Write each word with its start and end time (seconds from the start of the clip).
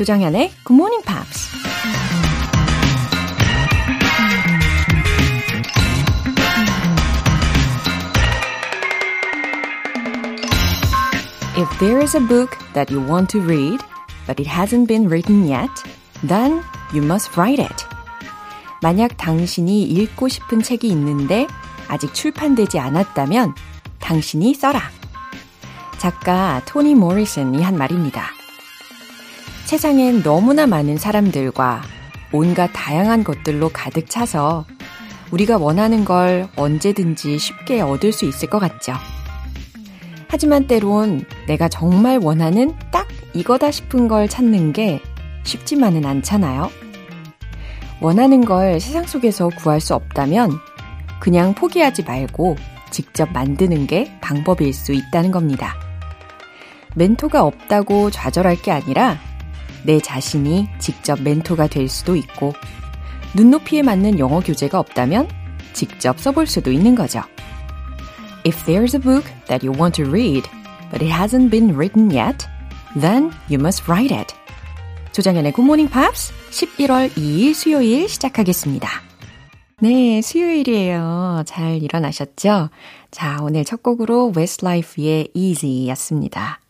조정현의 0.00 0.50
Good 0.64 0.72
Morning 0.72 1.04
Pops. 1.04 1.50
If 11.54 11.68
there 11.80 12.02
is 12.02 12.16
a 12.16 12.20
book 12.20 12.56
that 12.72 12.90
you 12.90 13.06
want 13.06 13.28
to 13.32 13.42
read, 13.44 13.84
but 14.26 14.40
it 14.40 14.48
hasn't 14.48 14.88
been 14.88 15.06
written 15.06 15.46
yet, 15.46 15.68
then 16.26 16.62
you 16.94 17.04
must 17.04 17.36
write 17.36 17.62
it. 17.62 17.84
만약 18.80 19.18
당신이 19.18 19.82
읽고 19.82 20.28
싶은 20.28 20.62
책이 20.62 20.88
있는데 20.88 21.46
아직 21.88 22.14
출판되지 22.14 22.78
않았다면 22.78 23.54
당신이 23.98 24.54
써라. 24.54 24.80
작가 25.98 26.62
토니 26.64 26.94
모리슨이 26.94 27.62
한 27.62 27.76
말입니다. 27.76 28.39
세상엔 29.70 30.24
너무나 30.24 30.66
많은 30.66 30.98
사람들과 30.98 31.82
온갖 32.32 32.70
다양한 32.72 33.22
것들로 33.22 33.68
가득 33.68 34.10
차서 34.10 34.66
우리가 35.30 35.58
원하는 35.58 36.04
걸 36.04 36.48
언제든지 36.56 37.38
쉽게 37.38 37.80
얻을 37.80 38.12
수 38.12 38.24
있을 38.24 38.50
것 38.50 38.58
같죠. 38.58 38.94
하지만 40.26 40.66
때론 40.66 41.24
내가 41.46 41.68
정말 41.68 42.18
원하는 42.20 42.74
딱 42.90 43.06
이거다 43.32 43.70
싶은 43.70 44.08
걸 44.08 44.26
찾는 44.26 44.72
게 44.72 45.00
쉽지만은 45.44 46.04
않잖아요. 46.04 46.68
원하는 48.00 48.44
걸 48.44 48.80
세상 48.80 49.06
속에서 49.06 49.50
구할 49.50 49.80
수 49.80 49.94
없다면 49.94 50.50
그냥 51.20 51.54
포기하지 51.54 52.02
말고 52.02 52.56
직접 52.90 53.32
만드는 53.32 53.86
게 53.86 54.18
방법일 54.20 54.74
수 54.74 54.92
있다는 54.92 55.30
겁니다. 55.30 55.76
멘토가 56.96 57.44
없다고 57.44 58.10
좌절할 58.10 58.60
게 58.60 58.72
아니라 58.72 59.29
내 59.84 60.00
자신이 60.00 60.68
직접 60.78 61.20
멘토가 61.20 61.66
될 61.66 61.88
수도 61.88 62.16
있고 62.16 62.52
눈높이에 63.34 63.82
맞는 63.82 64.18
영어 64.18 64.40
교재가 64.40 64.78
없다면 64.78 65.28
직접 65.72 66.18
써볼 66.18 66.46
수도 66.46 66.72
있는 66.72 66.94
거죠. 66.94 67.22
If 68.44 68.64
there's 68.64 68.94
a 68.94 69.00
book 69.00 69.30
that 69.46 69.66
you 69.66 69.78
want 69.78 70.02
to 70.02 70.10
read, 70.10 70.48
but 70.90 71.04
it 71.04 71.12
hasn't 71.12 71.50
been 71.50 71.74
written 71.74 72.10
yet, 72.10 72.46
then 72.98 73.30
you 73.48 73.58
must 73.60 73.84
write 73.88 74.14
it. 74.14 74.34
조장현의 75.12 75.52
Morning 75.58 75.92
Pops 75.92 76.32
11월 76.50 77.10
2일 77.12 77.54
수요일 77.54 78.08
시작하겠습니다. 78.08 78.88
네, 79.80 80.20
수요일이에요. 80.20 81.42
잘 81.46 81.82
일어나셨죠? 81.82 82.70
자, 83.10 83.38
오늘 83.42 83.64
첫 83.64 83.82
곡으로 83.82 84.32
Westlife의 84.36 85.30
Easy 85.34 85.88
였습니다. 85.88 86.60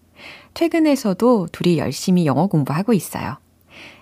퇴근해서도 0.53 1.47
둘이 1.51 1.77
열심히 1.77 2.25
영어 2.25 2.47
공부하고 2.47 2.93
있어요. 2.93 3.37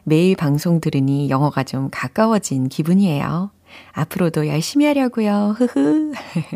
매일 0.04 0.36
방송 0.36 0.80
들으니 0.80 1.30
영어가 1.30 1.64
좀 1.64 1.90
가까워진 1.92 2.70
기분이에요. 2.70 3.50
앞으로도 3.94 4.48
열심히 4.48 4.86
하려고요. 4.86 5.56
흐흐. 5.58 6.14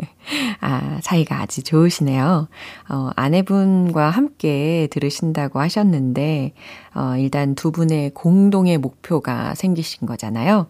아, 0.60 0.98
사이가 1.02 1.40
아주 1.40 1.62
좋으시네요. 1.62 2.48
어, 2.88 3.10
아내분과 3.16 4.10
함께 4.10 4.88
들으신다고 4.90 5.60
하셨는데, 5.60 6.54
어, 6.94 7.16
일단 7.18 7.54
두 7.54 7.72
분의 7.72 8.10
공동의 8.14 8.78
목표가 8.78 9.54
생기신 9.54 10.06
거잖아요. 10.06 10.68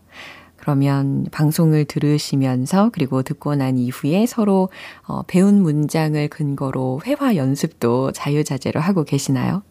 그러면 0.63 1.27
방송을 1.33 1.87
들으시면서 1.87 2.91
그리고 2.93 3.25
듣고 3.25 3.57
난 3.57 3.77
이후에 3.77 4.27
서로 4.27 4.69
어, 5.09 5.23
배운 5.27 5.61
문장을 5.61 6.29
근거로 6.29 7.03
회화 7.05 7.35
연습도 7.35 8.13
자유자재로 8.13 8.79
하고 8.79 9.03
계시나요? 9.03 9.65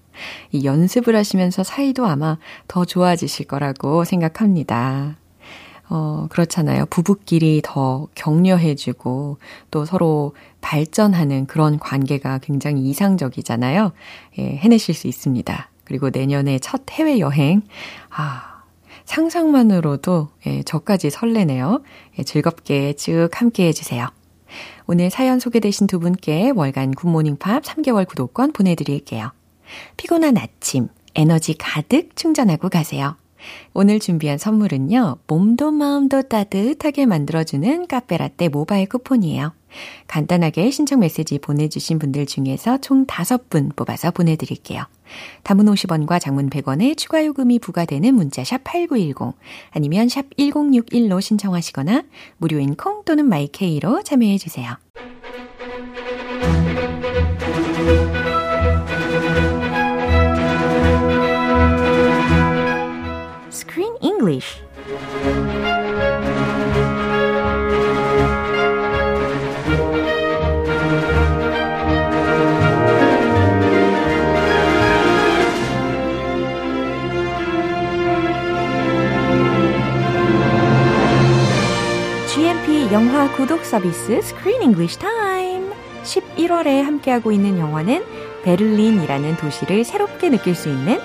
이 0.51 0.65
연습을 0.65 1.15
하시면서 1.15 1.63
사이도 1.63 2.05
아마 2.05 2.37
더 2.67 2.83
좋아지실 2.83 3.47
거라고 3.47 4.03
생각합니다. 4.03 5.20
어, 5.93 6.27
그렇잖아요. 6.29 6.85
부부끼리 6.85 7.61
더 7.65 8.07
격려해주고 8.15 9.37
또 9.71 9.85
서로 9.85 10.33
발전하는 10.61 11.45
그런 11.47 11.79
관계가 11.79 12.37
굉장히 12.37 12.83
이상적이잖아요. 12.83 13.91
예, 14.39 14.41
해내실 14.41 14.95
수 14.95 15.07
있습니다. 15.07 15.69
그리고 15.83 16.09
내년에 16.09 16.59
첫 16.59 16.83
해외여행, 16.89 17.63
아, 18.09 18.63
상상만으로도 19.03 20.29
예, 20.47 20.63
저까지 20.63 21.09
설레네요. 21.09 21.81
예, 22.17 22.23
즐겁게 22.23 22.93
쭉 22.93 23.27
함께 23.33 23.67
해주세요. 23.67 24.07
오늘 24.87 25.09
사연 25.09 25.41
소개되신 25.41 25.87
두 25.87 25.99
분께 25.99 26.51
월간 26.55 26.91
굿모닝 26.91 27.35
팝 27.35 27.63
3개월 27.63 28.07
구독권 28.07 28.53
보내드릴게요. 28.53 29.31
피곤한 29.97 30.37
아침, 30.37 30.87
에너지 31.15 31.53
가득 31.57 32.15
충전하고 32.15 32.69
가세요. 32.69 33.17
오늘 33.73 33.99
준비한 33.99 34.37
선물은요, 34.37 35.17
몸도 35.27 35.71
마음도 35.71 36.21
따뜻하게 36.21 37.05
만들어주는 37.05 37.87
카페라떼 37.87 38.49
모바일 38.49 38.87
쿠폰이에요. 38.87 39.53
간단하게 40.07 40.69
신청 40.71 40.99
메시지 40.99 41.39
보내주신 41.39 41.99
분들 41.99 42.25
중에서 42.25 42.79
총 42.79 43.05
5분 43.05 43.75
뽑아서 43.75 44.11
보내드릴게요. 44.11 44.83
담은 45.43 45.65
50원과 45.65 46.19
장문 46.19 46.49
100원의 46.49 46.97
추가 46.97 47.25
요금이 47.25 47.59
부과되는 47.59 48.13
문자 48.13 48.43
샵 48.43 48.63
8910 48.63 49.35
아니면 49.71 50.09
샵 50.09 50.25
1061로 50.37 51.21
신청하시거나 51.21 52.03
무료인 52.37 52.75
콩 52.75 53.03
또는 53.05 53.27
마이케이로 53.27 54.03
참여해주세요. 54.03 54.77
English. 64.21 64.61
영화 82.91 83.31
구독 83.37 83.63
서비스 83.63 84.11
Screen 84.17 84.61
English 84.63 84.99
Time. 84.99 85.71
11월에 86.03 86.81
함께하고 86.81 87.31
있는 87.31 87.57
영화는 87.57 88.03
베를린이라는 88.43 89.37
도시를 89.37 89.85
새롭게 89.85 90.29
느낄 90.29 90.55
수 90.55 90.67
있는 90.67 90.99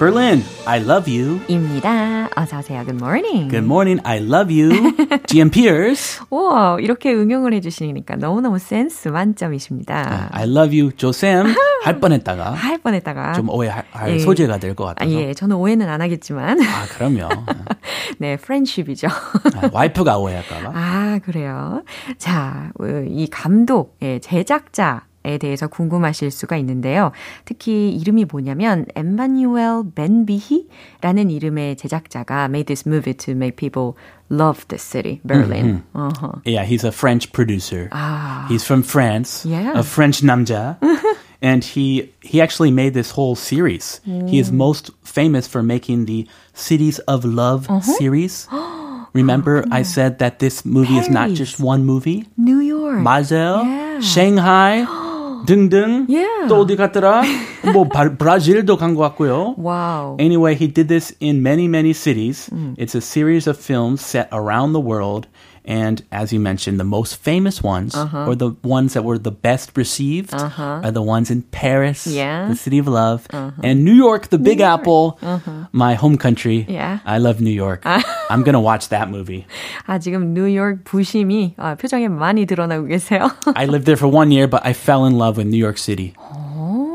Berlin, 0.00 0.42
I 0.64 0.80
love 0.80 1.12
you. 1.14 1.40
입니다. 1.46 2.26
어서 2.34 2.60
오세요. 2.60 2.82
Good 2.86 2.96
morning. 2.96 3.50
Good 3.50 3.66
morning, 3.66 4.00
I 4.02 4.16
love 4.18 4.50
you. 4.50 4.70
GM 5.28 5.50
Pierce. 5.50 6.22
우와, 6.30 6.78
이렇게 6.80 7.12
응용을 7.12 7.52
해주시니까 7.52 8.16
너무너무 8.16 8.58
센스 8.58 9.08
만점이십니다. 9.08 10.30
I 10.32 10.44
love 10.48 10.74
you, 10.80 10.90
조쌤. 10.96 11.54
할 11.84 12.00
뻔했다가. 12.00 12.52
할 12.52 12.78
뻔했다가. 12.78 13.34
좀 13.34 13.50
오해할 13.50 13.84
예. 14.08 14.18
소재가 14.18 14.56
될 14.56 14.74
것 14.74 14.86
같아서. 14.86 15.10
아, 15.10 15.12
예, 15.14 15.34
저는 15.34 15.56
오해는 15.56 15.86
안 15.90 16.00
하겠지만. 16.00 16.58
아, 16.62 16.86
그럼요. 16.94 17.28
네, 18.18 18.38
프렌쉽이죠. 18.38 19.06
아, 19.08 19.68
와이프가 19.70 20.16
오해할까봐. 20.16 20.72
아, 20.74 21.18
그래요. 21.22 21.82
자, 22.16 22.70
이 23.06 23.28
감독, 23.30 23.98
예, 24.00 24.18
제작자, 24.18 25.02
에 25.25 25.39
대해서 25.39 25.67
궁금하실 25.67 26.29
수가 26.29 26.55
있는데요. 26.57 27.11
특히 27.45 27.89
이름이 27.95 28.25
뭐냐면 28.25 28.85
엠마뉴엘 28.93 29.95
벤비히라는 29.95 31.31
이름의 31.31 31.77
제작자가 31.77 32.45
made 32.45 32.67
this 32.67 32.87
movie 32.87 33.15
to 33.15 33.33
make 33.33 33.57
people 33.57 33.93
love 34.29 34.67
the 34.67 34.77
city, 34.77 35.21
Berlin. 35.25 35.81
Mm-hmm. 35.95 35.99
Uh-huh. 35.99 36.39
Yeah, 36.45 36.63
he's 36.63 36.83
a 36.83 36.91
French 36.91 37.31
producer. 37.31 37.89
Ah. 37.91 38.45
He's 38.49 38.63
from 38.63 38.83
France. 38.83 39.45
Yeah. 39.45 39.73
A 39.73 39.81
French 39.81 40.21
namja. 40.21 40.77
and 41.41 41.63
he 41.63 42.13
he 42.21 42.39
actually 42.39 42.69
made 42.69 42.93
this 42.93 43.09
whole 43.09 43.35
series. 43.35 44.01
He 44.05 44.37
is 44.37 44.51
most 44.51 44.91
famous 45.03 45.47
for 45.47 45.63
making 45.63 46.05
the 46.05 46.27
Cities 46.53 46.99
of 47.09 47.25
Love 47.25 47.65
series. 47.81 48.47
Remember 49.13 49.65
I 49.71 49.81
said 49.81 50.19
that 50.19 50.37
this 50.37 50.65
movie 50.65 50.97
is 50.97 51.09
not 51.09 51.33
Paris. 51.33 51.39
just 51.39 51.59
one 51.59 51.85
movie? 51.85 52.27
New 52.37 52.59
York. 52.59 52.99
맞아요. 52.99 53.63
Yeah. 53.65 53.99
Shanghai 54.01 54.85
등등. 55.45 56.05
Yeah. 56.09 56.47
또 56.47 56.61
어디 56.61 56.75
갔더라? 56.75 57.21
뭐 57.73 57.87
바- 57.87 58.15
브라질도 58.17 58.77
간 58.77 58.95
것 58.95 59.01
같고요. 59.01 59.55
Wow. 59.57 60.17
Anyway, 60.19 60.55
he 60.55 60.67
did 60.67 60.87
this 60.87 61.13
in 61.19 61.41
many, 61.43 61.67
many 61.67 61.93
cities. 61.93 62.49
It's 62.77 62.95
a 62.95 63.01
series 63.01 63.47
of 63.47 63.57
films 63.57 64.01
set 64.01 64.27
around 64.31 64.73
the 64.73 64.81
world. 64.81 65.27
And 65.67 66.03
as 66.11 66.31
you 66.31 66.39
mentioned, 66.39 66.79
the 66.79 66.83
most 66.85 67.15
famous 67.17 67.63
ones, 67.63 67.95
or 67.97 68.35
the 68.35 68.53
ones 68.61 68.93
that 68.93 69.01
were 69.03 69.17
the 69.17 69.31
best 69.33 69.75
received, 69.75 70.29
are 70.31 70.91
the 70.91 71.01
ones 71.01 71.31
in 71.31 71.41
Paris, 71.49 72.05
Yeah. 72.05 72.47
the 72.49 72.55
city 72.55 72.77
of 72.77 72.87
love, 72.87 73.25
and 73.63 73.83
New 73.83 73.97
York, 73.97 74.29
the 74.29 74.37
Big 74.37 74.61
Apple, 74.61 75.17
my 75.71 75.95
home 75.95 76.17
country. 76.21 76.67
Yeah. 76.69 76.99
I 77.03 77.17
love 77.17 77.41
New 77.41 77.49
York. 77.49 77.81
I'm 78.29 78.43
going 78.43 78.53
to 78.53 78.59
watch 78.61 78.89
that 78.89 79.09
movie. 79.09 79.47
아, 79.87 79.97
지금 79.97 80.33
뉴욕 80.35 80.83
부심이 80.83 81.55
아, 81.57 81.73
표정에 81.75 82.09
많이 82.09 82.45
드러나고 82.45 82.85
계세요. 82.85 83.31
I 83.55 83.65
lived 83.65 83.85
there 83.87 83.97
for 83.97 84.07
one 84.07 84.29
year, 84.29 84.45
but 84.47 84.61
I 84.63 84.73
fell 84.73 85.05
in 85.05 85.17
love 85.17 85.37
with 85.37 85.47
New 85.47 85.57
York 85.57 85.79
City. 85.79 86.13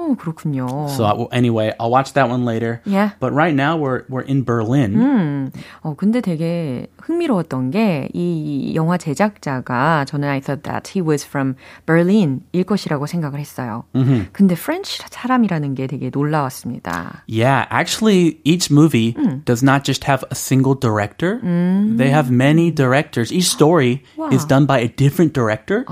오, 0.04 0.14
그렇군요. 0.16 0.88
So 0.90 1.04
I, 1.04 1.36
anyway, 1.36 1.72
I'll 1.80 1.90
watch 1.90 2.12
that 2.12 2.28
one 2.28 2.44
later. 2.44 2.82
Yeah. 2.84 3.10
But 3.18 3.32
right 3.32 3.54
now 3.54 3.76
we're 3.78 4.04
we're 4.08 4.26
in 4.28 4.44
Berlin. 4.44 5.50
어, 5.82 5.94
근데 5.96 6.20
되게 6.20 6.86
흥미로웠던 7.02 7.70
게 7.70 8.08
이 8.14 8.74
영화 8.74 8.98
제작자가 8.98 10.04
저는 10.04 10.28
I 10.28 10.40
thought 10.40 10.62
that 10.64 10.88
he 10.94 11.00
was 11.00 11.24
from 11.24 11.54
Berlin 11.86 12.42
일 12.52 12.64
것이라고 12.64 13.06
생각을 13.06 13.40
했어요. 13.40 13.84
근데 14.32 14.54
프렌치 14.54 15.00
사람이라는 15.10 15.74
게 15.74 15.86
되게 15.86 16.10
놀라웠습니다. 16.12 17.22
Yeah, 17.26 17.66
actually, 17.70 18.38
each 18.44 18.70
movie 18.70 19.14
does 19.44 19.62
not 19.62 19.84
just 19.84 20.04
have 20.04 20.24
a 20.30 20.34
single 20.34 20.74
director. 20.74 21.40
They 21.40 22.10
have 22.10 22.30
many 22.30 22.70
directors. 22.70 23.32
Each 23.32 23.48
story 23.48 24.02
is 24.32 24.44
done 24.44 24.66
by 24.66 24.78
a 24.80 24.88
different 24.88 25.32
director. 25.32 25.84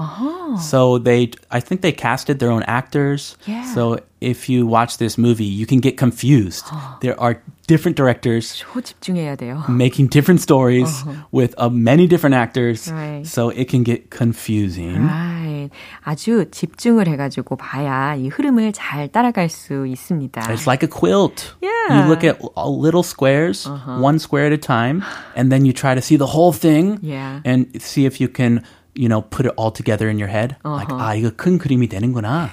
So 0.59 0.99
they, 0.99 1.31
I 1.51 1.61
think 1.61 1.81
they 1.83 1.93
casted 1.93 2.39
their 2.39 2.51
own 2.51 2.63
actors. 2.67 3.37
Yeah. 3.47 3.65
So 3.75 3.99
if 4.21 4.49
you 4.49 4.67
watch 4.67 4.99
this 4.99 5.17
movie, 5.19 5.45
you 5.45 5.67
can 5.67 5.79
get 5.81 5.97
confused. 5.97 6.67
there 7.01 7.15
are 7.21 7.41
different 7.69 7.97
directors 7.97 8.57
초 8.57 8.81
집중해야 8.81 9.37
돼요. 9.37 9.63
making 9.69 10.09
different 10.09 10.41
stories 10.41 11.05
with 11.31 11.55
uh, 11.59 11.69
many 11.69 12.07
different 12.07 12.35
actors. 12.35 12.91
Right. 12.91 13.27
So 13.27 13.51
it 13.51 13.69
can 13.69 13.85
get 13.85 14.11
confusing. 14.11 15.05
Right. 15.07 15.71
아주 16.05 16.47
집중을 16.51 17.07
해가지고 17.09 17.57
봐야 17.57 18.15
이 18.17 18.29
흐름을 18.29 18.73
잘 18.73 19.09
따라갈 19.09 19.49
수 19.49 19.87
있습니다. 19.87 20.41
It's 20.51 20.67
like 20.67 20.83
a 20.83 20.89
quilt. 20.89 21.55
Yeah. 21.61 22.03
You 22.03 22.09
look 22.09 22.25
at 22.25 22.41
uh, 22.57 22.69
little 22.69 23.03
squares, 23.03 23.69
one 23.87 24.19
square 24.19 24.47
at 24.47 24.53
a 24.53 24.59
time, 24.59 25.03
and 25.37 25.53
then 25.53 25.65
you 25.65 25.73
try 25.73 25.95
to 25.95 26.01
see 26.03 26.17
the 26.17 26.27
whole 26.27 26.53
thing 26.53 26.99
Yeah. 27.03 27.41
and 27.45 27.69
see 27.81 28.07
if 28.07 28.21
you 28.21 28.29
can, 28.29 28.63
you 28.95 29.09
know, 29.09 29.23
put 29.23 29.47
it 29.47 29.53
all 29.57 29.71
together 29.71 30.09
in 30.09 30.19
your 30.19 30.29
head. 30.29 30.57
Like, 30.65 30.89
아, 30.91 31.15
이거 31.15 31.31
큰 31.37 31.59
그림이 31.59 31.89
되는구나. 31.89 32.51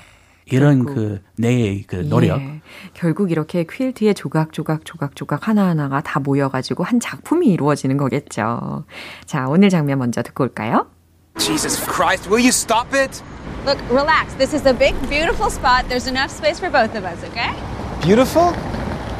이런 0.50 0.84
그, 0.84 1.22
내그 1.36 2.08
노력. 2.08 2.40
예. 2.40 2.60
결국 2.94 3.30
이렇게 3.30 3.64
퀼트의 3.64 4.14
조각 4.14 4.52
조각 4.52 4.84
조각 4.84 5.16
조각 5.16 5.48
하나하나가 5.48 6.00
다 6.00 6.20
모여가지고 6.20 6.84
한 6.84 7.00
작품이 7.00 7.46
이루어지는 7.48 7.96
거겠죠. 7.96 8.84
자, 9.26 9.46
오늘 9.48 9.70
장면 9.70 9.98
먼저 9.98 10.22
듣고 10.22 10.44
올까요? 10.44 10.86
Jesus 11.38 11.80
Christ, 11.84 12.28
will 12.28 12.42
you 12.42 12.50
stop 12.50 12.94
it? 12.94 13.22
Look, 13.64 13.78
relax. 13.90 14.34
This 14.36 14.54
is 14.54 14.66
a 14.66 14.72
big, 14.72 14.94
beautiful 15.08 15.50
spot. 15.50 15.88
There's 15.88 16.06
enough 16.08 16.30
space 16.30 16.58
for 16.58 16.70
both 16.70 16.94
of 16.96 17.04
us, 17.04 17.22
okay? 17.30 17.54
Beautiful? 18.02 18.52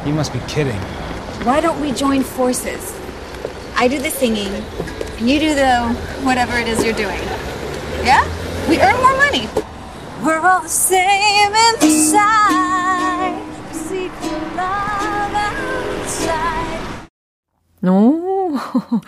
You 0.05 0.13
must 0.13 0.33
be 0.33 0.39
kidding. 0.47 0.79
Why 1.43 1.61
don't 1.61 1.79
we 1.79 1.91
join 1.91 2.23
forces? 2.23 2.93
I 3.77 3.87
do 3.87 3.97
the 3.99 4.11
singing, 4.11 4.49
and 5.17 5.29
you 5.29 5.39
do 5.39 5.55
the 5.55 5.81
whatever 6.23 6.57
it 6.57 6.67
is 6.67 6.83
you're 6.83 6.93
doing. 6.93 7.21
Yeah? 8.03 8.21
We 8.69 8.79
earn 8.81 8.97
more 9.01 9.17
money. 9.17 9.47
We're 10.24 10.40
all 10.40 10.62
the 10.62 10.68
same 10.68 11.52
inside. 11.82 13.36
We 13.68 13.74
seek 13.74 14.12
for 14.12 14.38
love 14.56 15.34
outside. 15.34 16.80
오, 17.84 18.58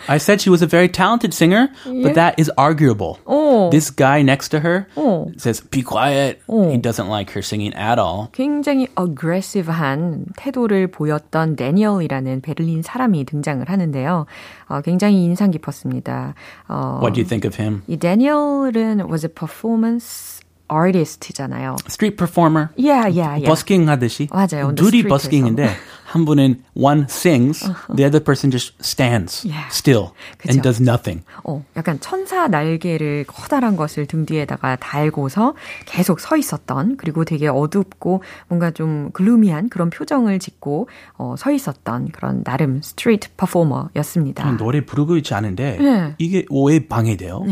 I 0.07 0.17
said 0.19 0.39
she 0.41 0.49
was 0.49 0.61
a 0.61 0.67
very 0.67 0.87
talented 0.87 1.33
singer, 1.33 1.69
but 1.85 2.13
that 2.13 2.35
is 2.39 2.49
arguable. 2.57 3.17
오. 3.25 3.69
This 3.71 3.89
guy 3.89 4.21
next 4.21 4.49
to 4.49 4.59
her 4.61 4.87
오. 4.95 5.31
says, 5.37 5.59
be 5.59 5.81
quiet. 5.81 6.39
He 6.47 6.77
doesn't 6.77 7.09
like 7.09 7.31
her 7.31 7.41
singing 7.41 7.73
at 7.73 7.99
all. 7.99 8.29
굉장히 8.31 8.87
aggressive한 8.97 10.27
태도를 10.37 10.87
보였던 10.87 11.55
데니얼이라는 11.57 12.41
베를린 12.41 12.83
사람이 12.83 13.25
등장을 13.25 13.67
하는데요. 13.67 14.25
어, 14.69 14.81
굉장히 14.81 15.25
인상 15.25 15.51
깊었습니다. 15.51 16.35
어, 16.69 16.99
What 17.01 17.13
do 17.15 17.19
you 17.21 17.27
think 17.27 17.45
of 17.45 17.61
him? 17.61 17.81
이 17.87 17.97
데니얼은 17.97 19.09
was 19.09 19.25
a 19.25 19.29
performance 19.33 20.32
artist잖아요. 20.68 21.76
Street 21.86 22.16
performer. 22.16 22.68
Yeah, 22.76 23.06
yeah, 23.08 23.36
yeah. 23.36 23.44
버스킹 23.46 23.88
하듯이. 23.88 24.28
맞아요. 24.32 24.74
둘이. 24.74 25.04
버스킹인데 25.04 25.68
한 26.04 26.24
분은 26.24 26.62
one 26.74 27.06
sings, 27.08 27.60
the 27.96 28.04
other 28.04 28.22
person 28.22 28.50
just 28.50 28.74
stands 28.80 29.44
Yeah. 29.46 29.66
still 29.70 30.12
and 30.48 30.60
그쵸. 30.60 30.62
does 30.62 30.80
nothing. 30.80 31.24
어, 31.44 31.64
약간 31.76 31.98
천사 32.00 32.46
날개를 32.48 33.24
커다란 33.26 33.76
것을 33.76 34.06
등 34.06 34.24
뒤에다가 34.24 34.76
달고서 34.76 35.54
계속 35.86 36.20
서 36.20 36.36
있었던 36.36 36.96
그리고 36.96 37.24
되게 37.24 37.48
어둡고 37.48 38.22
뭔가 38.48 38.70
좀 38.70 39.10
글루미한 39.12 39.68
그런 39.68 39.90
표정을 39.90 40.38
짓고 40.38 40.88
어, 41.18 41.34
서 41.36 41.50
있었던 41.50 42.08
그런 42.12 42.44
나름 42.44 42.80
스트리트 42.80 43.30
퍼포머였습니다. 43.36 44.56
노래 44.56 44.84
부르고 44.84 45.16
있지 45.16 45.34
않은데 45.34 45.78
네. 45.80 46.14
이게 46.18 46.46
왜 46.50 46.86
방해돼요? 46.86 47.42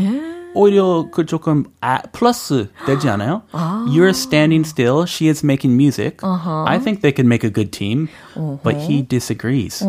오히려 0.54 1.08
그 1.12 1.24
조금 1.26 1.64
아, 1.80 2.00
플러스 2.10 2.68
되지 2.86 3.08
않아요? 3.10 3.42
You're 3.86 4.10
standing 4.10 4.64
still, 4.66 5.04
she 5.06 5.28
is 5.28 5.44
making 5.44 5.76
music. 5.76 6.18
I 6.24 6.78
think 6.82 7.00
they 7.02 7.12
could 7.12 7.26
make 7.26 7.44
a 7.44 7.50
good 7.50 7.70
team, 7.70 8.08
but 8.64 8.74
he 8.76 9.02
disagrees. 9.02 9.84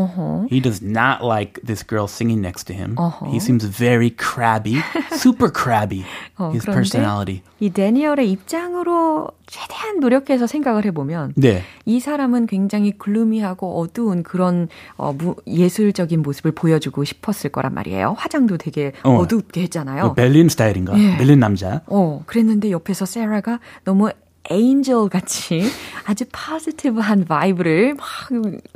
He 0.50 0.60
does 0.60 0.82
not 0.82 1.24
like 1.24 1.60
this 1.64 1.82
girl 1.82 2.08
singing 2.08 2.42
next 2.42 2.66
to 2.66 2.74
him. 2.74 2.98
He 3.32 3.40
seems 3.40 3.64
very 3.64 4.10
crabby, 4.12 4.84
super 5.16 5.50
crabby. 5.50 6.06
어, 6.38 6.52
His 6.54 6.66
그런데 6.66 6.74
personality. 6.76 7.42
이 7.60 7.70
데니얼의 7.72 8.30
입장으로 8.32 9.32
최대한 9.47 10.01
노력해서 10.01 10.47
생각을 10.47 10.85
해보면 10.87 11.35
네. 11.37 11.63
이 11.85 12.01
사람은 12.01 12.47
굉장히 12.47 12.93
gloomy하고 12.93 13.81
어두운 13.81 14.23
그런 14.23 14.69
어, 14.97 15.13
무, 15.13 15.37
예술적인 15.47 16.23
모습을 16.23 16.53
보여주고 16.53 17.05
싶었을 17.05 17.51
거란 17.51 17.75
말이에요. 17.75 18.15
화장도 18.19 18.59
되게 18.59 18.93
어. 19.03 19.17
어둡게 19.17 19.63
했잖아요. 19.63 20.15
벨린 20.15 20.49
스타일인가? 20.49 20.99
예. 20.99 21.17
벨린 21.17 21.41
남자. 21.41 21.83
어, 21.87 22.23
그랬는데 22.27 22.71
옆에서 22.71 23.05
세라가 23.05 23.61
너무 23.85 24.11
angel 24.51 25.09
같이 25.09 25.63
아주 26.05 26.25
positive한 26.31 27.25
vibe를 27.25 27.95
막 27.95 28.07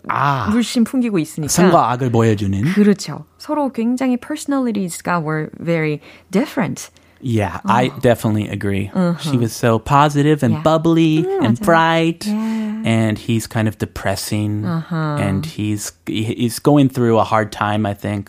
아. 0.09 0.49
물씬 0.51 0.85
풍기고 0.85 1.19
있으니까. 1.19 1.51
선과 1.51 1.91
악을 1.93 2.11
보여주는. 2.11 2.63
그렇죠. 2.73 3.25
서로 3.37 3.71
굉장히 3.71 4.17
personalities가 4.17 5.21
were 5.21 5.49
very 5.63 6.01
different. 6.31 6.91
Yeah, 7.26 7.62
I 7.64 7.88
definitely 8.02 8.50
agree. 8.50 8.92
She 9.22 9.38
was 9.38 9.54
so 9.56 9.80
positive 9.80 10.44
and 10.44 10.56
Yeah. 10.56 10.62
bubbly 10.62 11.24
and 11.40 11.56
맞아요. 11.56 11.64
bright, 11.64 12.28
Yeah. 12.28 12.84
and 12.84 13.16
he's 13.18 13.48
kind 13.48 13.70
of 13.70 13.78
depressing, 13.80 14.66
and 14.92 15.46
he's 15.48 15.94
he's 16.06 16.60
going 16.60 16.90
through 16.92 17.20
a 17.20 17.24
hard 17.24 17.54
time, 17.56 17.86
I 17.88 17.94
think. 17.96 18.28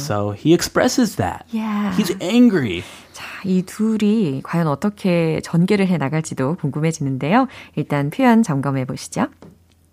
So 0.00 0.32
he 0.32 0.54
expresses 0.56 1.16
that. 1.20 1.44
Yeah. 1.52 1.92
He's 2.00 2.16
angry. 2.24 2.82
자, 3.12 3.24
이 3.44 3.60
둘이 3.62 4.40
과연 4.42 4.68
어떻게 4.68 5.40
전개를 5.44 5.86
해 5.86 5.98
나갈지도 5.98 6.56
궁금해지는데요. 6.56 7.46
일단 7.76 8.08
표현 8.08 8.42
점검해 8.42 8.86
보시죠. 8.86 9.28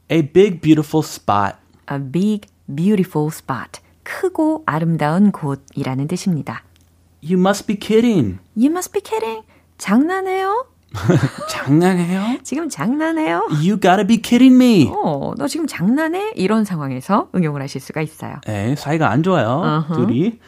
A 0.10 0.22
big 0.24 0.62
beautiful 0.62 1.04
spot. 1.04 1.58
A 1.92 2.00
big, 2.00 2.48
beautiful 2.74 3.28
spot. 3.28 3.82
크고 4.04 4.64
아름다운 4.66 5.32
곳이라는 5.34 6.08
뜻입니다. 6.08 6.64
You 7.29 7.39
must 7.39 7.67
be 7.67 7.77
kidding. 7.77 8.39
You 8.57 8.71
must 8.71 8.93
be 8.93 9.01
kidding. 9.01 9.43
장난해요? 9.79 10.67
장난해요? 11.51 12.39
지금 12.43 12.69
장난해요? 12.69 13.49
You 13.63 13.81
gotta 13.81 14.07
be 14.07 14.19
kidding 14.19 14.55
me. 14.55 14.87
어, 14.89 15.35
너 15.37 15.49
지금 15.49 15.67
장난해? 15.67 16.33
이런 16.37 16.65
상황에서 16.65 17.29
응용을 17.35 17.61
하실 17.61 17.81
수가 17.81 18.01
있어요. 18.01 18.37
네, 18.47 18.77
사이가 18.77 19.11
안 19.11 19.23
좋아요. 19.23 19.85
둘이. 19.95 20.39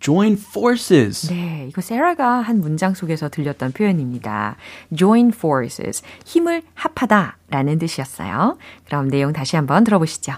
join 0.00 0.32
forces. 0.32 1.28
네, 1.28 1.66
이거 1.68 1.80
세라가 1.80 2.40
한 2.40 2.60
문장 2.60 2.94
속에서 2.94 3.28
들렸던 3.28 3.70
표현입니다. 3.72 4.56
join 4.96 5.28
forces, 5.28 6.02
힘을 6.24 6.62
합하다 6.74 7.36
라는 7.50 7.78
뜻이었어요. 7.78 8.58
그럼 8.86 9.08
내용 9.08 9.32
다시 9.32 9.54
한번 9.54 9.84
들어보시죠. 9.84 10.32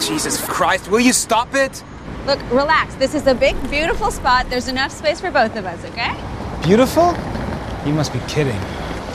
Jesus 0.00 0.40
Christ, 0.46 0.90
will 0.90 1.00
you 1.00 1.12
stop 1.12 1.54
it? 1.54 1.82
Look, 2.26 2.40
relax. 2.50 2.94
This 2.96 3.14
is 3.14 3.26
a 3.26 3.34
big, 3.34 3.56
beautiful 3.70 4.10
spot. 4.10 4.50
There's 4.50 4.68
enough 4.68 4.92
space 4.92 5.20
for 5.20 5.30
both 5.30 5.56
of 5.56 5.64
us, 5.64 5.84
okay? 5.86 6.14
Beautiful? 6.62 7.14
You 7.86 7.94
must 7.94 8.12
be 8.12 8.20
kidding. 8.28 8.60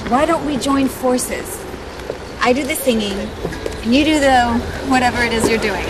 Why 0.09 0.25
don't 0.25 0.45
we 0.45 0.57
join 0.57 0.87
forces? 0.87 1.59
I 2.41 2.53
do 2.53 2.63
the 2.63 2.75
singing, 2.75 3.13
and 3.83 3.93
you 3.93 4.03
do 4.03 4.19
the 4.19 4.47
whatever 4.87 5.21
it 5.23 5.33
is 5.33 5.47
you're 5.49 5.59
doing. 5.59 5.85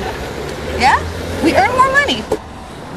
Yeah? 0.78 1.00
We 1.44 1.56
earn 1.56 1.72
more 1.72 1.92
money. 1.94 2.24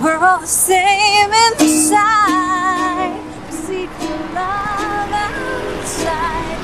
We're 0.02 0.18
all 0.18 0.40
the 0.40 0.46
same 0.46 1.30
inside. 1.60 3.14
Seek 3.50 3.90
love 4.34 5.12
outside. 5.12 6.58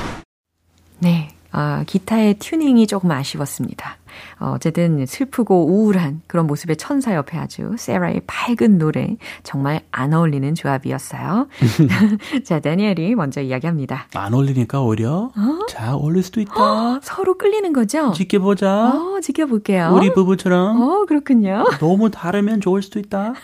네, 0.99 1.29
아, 1.51 1.83
기타의 1.87 2.35
튜닝이 2.39 2.87
조금 2.87 3.11
아쉬웠습니다. 3.11 3.97
어, 4.40 4.52
어쨌든 4.54 5.04
슬프고 5.06 5.66
우울한 5.66 6.22
그런 6.26 6.46
모습의 6.46 6.76
천사 6.76 7.14
옆에 7.14 7.38
아주 7.38 7.74
세라의 7.78 8.22
밝은 8.26 8.78
노래 8.78 9.16
정말 9.42 9.80
안 9.90 10.12
어울리는 10.12 10.54
조합이었어요. 10.54 11.48
자, 12.44 12.60
다니엘이 12.60 13.14
먼저 13.14 13.40
이야기합니다. 13.40 14.06
안 14.14 14.34
어울리니까 14.34 14.80
오히려 14.82 15.30
어? 15.36 15.66
자 15.68 15.94
어울릴 15.94 16.22
수도 16.22 16.40
있다. 16.40 17.00
서로 17.02 17.36
끌리는 17.38 17.72
거죠? 17.72 18.12
지켜보자. 18.12 18.92
어, 18.94 19.20
지켜볼게요. 19.20 19.92
우리 19.94 20.12
부부처럼 20.12 20.80
어, 20.80 21.04
그렇군요. 21.06 21.64
너무 21.78 22.10
다르면 22.10 22.60
좋을 22.60 22.82
수도 22.82 22.98
있다. 22.98 23.34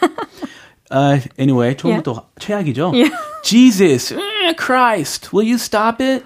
Uh, 0.94 1.18
anyway, 1.38 1.74
처음부터 1.74 2.10
Yeah. 2.12 2.28
최악이죠. 2.38 2.92
Yeah. 2.92 3.10
Jesus, 3.42 4.14
Christ, 4.58 5.32
will 5.32 5.46
you 5.48 5.56
stop 5.56 6.00
it? 6.02 6.22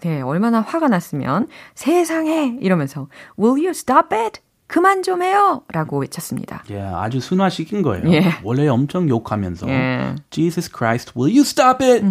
네, 0.00 0.20
얼마나 0.20 0.60
화가 0.60 0.88
났으면 0.88 1.48
세상에 1.74 2.56
이러면서 2.60 3.08
Will 3.38 3.58
you 3.58 3.70
stop 3.70 4.14
it? 4.14 4.40
그만 4.66 5.02
좀 5.02 5.22
해요! 5.22 5.62
라고 5.72 5.98
외쳤습니다. 5.98 6.62
예, 6.70 6.78
아주 6.80 7.20
순화시킨 7.20 7.80
거예요. 7.82 8.12
예. 8.12 8.34
원래 8.44 8.68
엄청 8.68 9.08
욕하면서 9.08 9.68
예. 9.68 10.14
Jesus 10.30 10.70
Christ, 10.70 11.12
will 11.18 11.34
you 11.34 11.40
stop 11.40 11.82
it? 11.82 12.04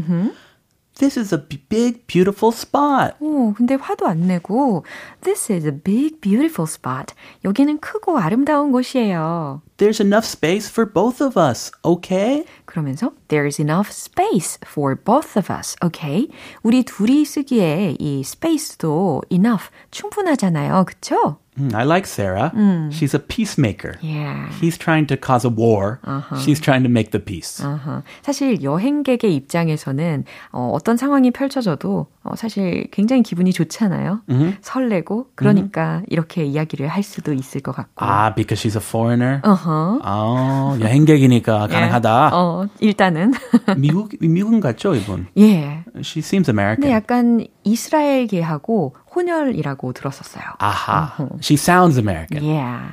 This 0.99 1.19
is 1.19 1.35
a 1.35 1.39
b- 1.39 1.57
big, 1.71 2.07
beautiful 2.07 2.53
spot. 2.55 3.15
오, 3.19 3.55
근데 3.55 3.75
화도 3.75 4.07
안 4.07 4.27
내고 4.29 4.85
This 5.23 5.51
is 5.51 5.67
a 5.67 5.73
big, 5.73 6.21
beautiful 6.21 6.69
spot. 6.69 7.15
여기는 7.45 7.79
크고 7.81 8.19
아름다운 8.19 8.71
곳이에요. 8.73 9.63
There's 9.79 10.01
enough 10.05 10.27
space 10.29 10.69
for 10.71 10.89
both 10.93 11.25
of 11.25 11.41
us, 11.41 11.73
okay? 11.83 12.45
그러면서 12.67 13.13
There's 13.29 13.59
enough 13.59 13.89
space 13.91 14.59
for 14.65 14.95
both 14.95 15.37
of 15.37 15.51
us. 15.53 15.75
Okay? 15.83 16.29
우리 16.63 16.85
둘이 16.85 17.25
쓰기에 17.25 17.97
이 17.99 18.21
space도 18.21 19.23
enough 19.33 19.71
충분하잖아요. 19.91 20.85
그쵸? 20.85 21.39
Mm, 21.59 21.75
I 21.75 21.85
like 21.85 22.07
Sarah. 22.07 22.51
She's 22.91 23.13
a 23.13 23.19
peacemaker. 23.19 23.99
Yeah. 24.01 24.49
He's 24.61 24.79
trying 24.79 25.07
to 25.09 25.17
cause 25.19 25.45
a 25.45 25.51
war. 25.51 26.01
She's 26.41 26.59
trying 26.59 26.83
to 26.83 26.89
make 26.89 27.11
the 27.11 27.21
peace. 27.21 27.61
아하. 27.63 28.03
사실 28.23 28.63
여행객의 28.63 29.35
입장에서는 29.37 30.25
어, 30.53 30.71
어떤 30.73 30.97
상황이 30.97 31.31
펼쳐져도 31.31 32.07
어, 32.28 32.36
사실 32.36 32.88
굉장히 32.92 33.24
기분이 33.24 33.54
좋잖아요. 33.54 34.22
설레고 34.62 35.32
그러니까 35.36 36.02
이렇게 36.08 36.44
이야기를 36.44 36.88
할 36.88 37.04
수도 37.04 37.32
있을 37.34 37.62
것 37.62 37.72
같고. 37.74 38.06
Ah, 38.06 38.34
because 38.36 38.62
she's 38.62 38.76
a 38.76 38.84
foreigner? 38.84 39.40
어허. 39.44 40.00
아, 40.04 40.78
여행객이니까 40.82 41.68
가능하다. 41.68 42.32
어, 42.34 42.68
일단은 42.80 43.34
미국, 43.78 44.12
미국은 44.20 44.60
같죠, 44.60 44.94
이분? 44.96 45.28
예. 45.38 45.84
She 46.00 46.20
seems 46.20 46.50
American. 46.50 46.82
근데 46.82 46.92
약간 46.92 47.46
이스라엘계하고 47.64 48.96
혼혈이라고 49.16 49.94
들었었어요. 49.94 50.44
Aha. 50.60 51.16
She 51.42 51.56
sounds 51.56 51.98
American. 51.98 52.44
Yeah. 52.44 52.90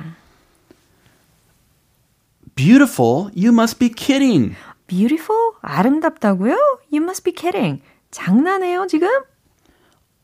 Beautiful? 2.55 3.31
You 3.35 3.51
must 3.51 3.79
be 3.79 3.89
kidding. 3.89 4.55
Beautiful? 4.87 5.53
아름답다고요? 5.61 6.55
You 6.91 7.01
must 7.03 7.23
be 7.23 7.33
kidding. 7.33 7.81
장난해요, 8.15 8.87
지금? 8.87 9.09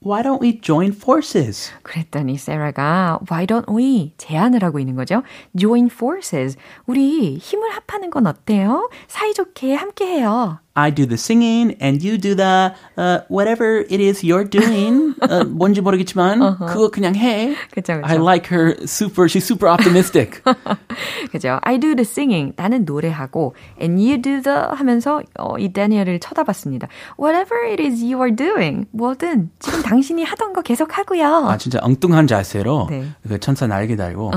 Why 0.04 0.24
don't 0.24 0.42
we 0.42 0.62
join 0.62 0.94
forces? 0.94 1.74
그랬더니 1.84 2.38
세라가 2.38 3.20
Why 3.30 3.46
don't 3.46 3.68
we? 3.70 4.14
제안을 4.18 4.64
하고 4.64 4.80
있는 4.80 4.96
거죠. 4.96 5.24
Join 5.58 5.88
forces. 5.92 6.58
우리 6.86 7.38
힘을 7.38 7.70
합하는 7.70 8.10
건 8.10 8.28
어때요? 8.28 8.90
사이좋게 9.10 9.76
함께해요. 9.76 10.60
I 10.79 10.91
do 10.91 11.07
the 11.07 11.17
singing 11.17 11.75
and 11.81 12.03
you 12.03 12.19
do 12.19 12.35
the 12.35 12.75
uh, 12.99 13.21
whatever 13.29 13.79
it 13.89 13.99
is 13.99 14.23
you're 14.23 14.45
doing. 14.45 15.15
uh, 15.23 15.45
뭔지 15.49 15.81
모르겠지만 15.81 16.41
그거 16.69 16.91
그냥 16.91 17.17
해. 17.17 17.55
그쵸, 17.71 17.95
그쵸. 17.95 18.05
I 18.05 18.17
like 18.19 18.47
her 18.53 18.77
super. 18.87 19.27
She's 19.27 19.45
super 19.45 19.69
optimistic. 19.69 20.43
그죠? 21.33 21.59
I 21.63 21.79
do 21.79 21.95
the 21.95 22.05
singing. 22.05 22.53
나는 22.57 22.85
노래하고 22.85 23.55
and 23.81 23.99
you 23.99 24.21
do 24.21 24.43
the 24.43 24.69
하면서 24.77 25.23
어, 25.39 25.57
이 25.57 25.73
다니엘을 25.73 26.21
쳐다봤습니다. 26.21 26.89
Whatever 27.19 27.57
it 27.65 27.83
is 27.83 28.05
you 28.05 28.21
are 28.21 28.31
doing. 28.31 28.87
뭐든 28.93 29.51
지금 29.59 29.81
당신이 29.81 30.25
하던 30.25 30.53
거 30.53 30.61
계속 30.61 30.99
하고요. 30.99 31.49
아 31.49 31.57
진짜 31.57 31.79
엉뚱한 31.81 32.27
자세로 32.27 32.89
네. 32.91 33.07
그 33.27 33.41
천사 33.41 33.67
날개 33.67 33.97
달고 33.97 34.31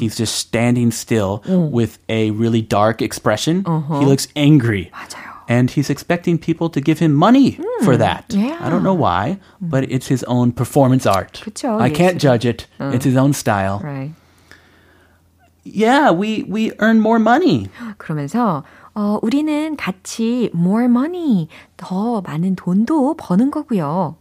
he's 0.00 0.16
just 0.16 0.34
standing 0.34 0.92
still 0.92 1.38
with 1.72 1.98
a 2.10 2.32
really 2.32 2.62
dark 2.66 3.00
expression. 3.00 3.62
He 4.00 4.04
looks 4.04 4.26
angry. 4.34 4.90
맞아요. 4.90 5.27
And 5.48 5.70
he's 5.70 5.90
expecting 5.90 6.38
people 6.38 6.70
to 6.70 6.80
give 6.80 7.00
him 7.00 7.12
money 7.12 7.58
for 7.84 7.96
that. 7.98 8.24
yeah. 8.30 8.56
I 8.60 8.70
don't 8.70 8.82
know 8.82 8.94
why, 8.94 9.38
but 9.60 9.84
it's 9.90 10.08
his 10.08 10.24
own 10.24 10.52
performance 10.52 11.04
art. 11.06 11.40
그쵸, 11.44 11.78
I 11.80 11.90
can't 11.90 12.16
예술이. 12.16 12.18
judge 12.20 12.46
it. 12.46 12.66
It's 12.80 13.04
his 13.04 13.16
own 13.16 13.32
style. 13.34 13.80
Right. 13.84 14.12
Yeah, 15.64 16.10
we 16.12 16.44
we 16.48 16.72
earn 16.80 17.00
more 17.00 17.18
money. 17.18 17.68
그러면서 17.98 18.64
어, 18.94 19.18
우리는 19.22 19.76
같이 19.76 20.50
more 20.54 20.84
money, 20.86 21.48
더 21.76 22.20
많은 22.20 22.54
돈도 22.56 23.16
버는 23.16 23.50
거고요. 23.50 24.16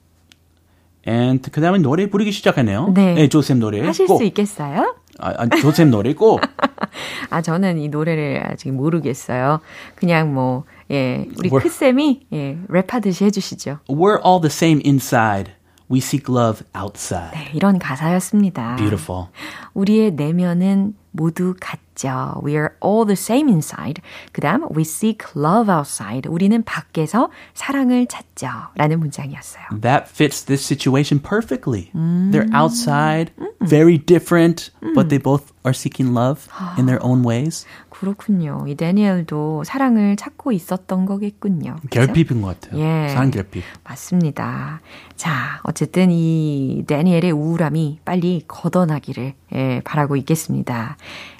And 1.06 1.52
그다음에 1.52 1.80
노래 1.80 2.10
부르기 2.10 2.32
시작하네요. 2.32 2.92
네. 2.94 3.28
조셉 3.28 3.58
노래. 3.58 3.82
하실 3.86 4.08
꼭. 4.08 4.18
수 4.20 4.24
있겠어요? 4.24 4.96
아, 5.20 5.34
아, 5.38 5.48
조셉 5.62 5.90
노래 5.90 6.14
꼭. 6.14 6.40
아, 7.30 7.42
저는 7.42 7.78
이 7.78 7.90
노래를 7.90 8.42
아직 8.46 8.72
모르겠어요. 8.72 9.60
그냥 9.96 10.34
뭐, 10.34 10.64
예, 10.92 11.28
우리 11.38 11.50
뭘- 11.50 11.62
크쌤이, 11.62 12.28
예, 12.34 12.58
랩하듯이 12.70 13.26
해주시죠. 13.26 13.80
We're 13.88 14.20
all 14.26 14.40
the 14.42 14.52
same 14.52 14.82
inside. 14.86 15.52
We 15.92 16.00
seek 16.00 16.26
love 16.34 16.64
outside. 16.76 17.32
네, 17.34 17.52
이런 17.54 17.78
가사였습니다. 17.78 18.78
Beautiful. 18.78 19.28
우리의 19.74 20.12
내면은 20.14 20.96
모두 21.12 21.54
같죠. 21.60 22.42
We 22.44 22.54
are 22.54 22.70
all 22.84 23.06
the 23.06 23.14
same 23.14 23.48
inside. 23.52 24.02
그 24.32 24.42
다음, 24.42 24.64
we 24.76 24.82
seek 24.82 25.20
love 25.36 25.72
outside. 25.72 26.28
우리는 26.28 26.64
밖에서 26.64 27.30
사랑을 27.54 28.08
찾죠. 28.08 28.48
라는 28.76 29.00
문장이었어요. 29.00 29.64
That 29.82 30.10
fits 30.10 30.44
this 30.46 30.66
situation 30.66 31.22
perfectly. 31.22 31.92
They're 31.94 32.50
outside, 32.56 33.32
very 33.62 34.00
different, 34.00 34.72
but 34.96 35.10
they 35.10 35.22
both 35.22 35.54
are 35.64 35.76
seeking 35.76 36.16
love 36.18 36.48
in 36.80 36.88
their 36.88 37.04
own 37.04 37.24
ways. 37.24 37.68
그렇군요. 38.01 38.65
이 38.69 38.77
다니엘도 38.77 39.65
사랑을 39.65 40.15
찾고 40.17 40.53
있었던 40.53 41.05
거겠군요. 41.07 41.77
그죠? 41.83 41.89
결핍인 41.89 42.41
것 42.43 42.61
같아요. 42.61 42.81
예. 42.81 43.09
사랑 43.09 43.31
결핍. 43.31 43.63
맞습니다. 43.85 44.81
자, 45.17 45.61
어쨌든 45.65 46.11
이 46.11 46.85
다니엘의 46.87 47.33
우울함이 47.33 48.01
빨리 48.05 48.45
걷어나기를 48.47 49.35
예, 49.55 49.81
바라고 49.85 50.17
있겠습니다. 50.17 50.97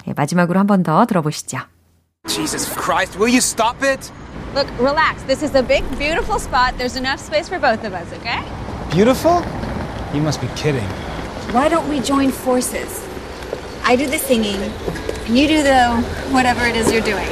예, 0.07 0.13
마지막으로 0.13 0.59
한 0.59 0.67
번 0.67 0.83
더 0.83 1.05
들어보시죠. 1.05 1.59
Jesus 2.27 2.69
Christ, 2.73 3.17
will 3.17 3.31
you 3.31 3.39
stop 3.39 3.81
it? 3.85 4.11
Look, 4.53 4.67
relax. 4.79 5.23
This 5.25 5.43
is 5.43 5.55
a 5.55 5.63
big, 5.63 5.83
beautiful 5.97 6.37
spot. 6.39 6.75
There's 6.77 6.97
enough 6.97 7.19
space 7.19 7.47
for 7.47 7.59
both 7.59 7.85
of 7.85 7.93
us, 7.93 8.11
okay? 8.19 8.43
Beautiful? 8.91 9.41
You 10.13 10.21
must 10.21 10.41
be 10.41 10.47
kidding. 10.55 10.87
Why 11.53 11.69
don't 11.69 11.87
we 11.89 12.01
join 12.01 12.31
forces? 12.31 13.01
I 13.85 13.95
do 13.95 14.05
the 14.07 14.17
singing, 14.19 14.59
you 15.29 15.47
do 15.47 15.61
the 15.63 15.89
whatever 16.31 16.65
it 16.65 16.75
is 16.75 16.91
you're 16.91 17.01
doing. 17.05 17.29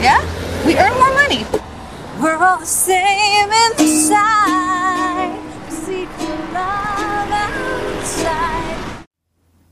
Yeah? 0.00 0.22
We 0.66 0.76
earn 0.78 0.94
more 0.94 1.14
money. 1.14 1.44
We're 2.20 2.36
all 2.36 2.58
the 2.58 2.66
same 2.66 3.50
inside. 3.78 5.34
Seek 5.68 6.08
love 6.54 7.30
outside. 7.32 8.78